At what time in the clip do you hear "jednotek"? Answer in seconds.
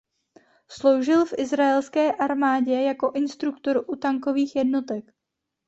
4.55-5.13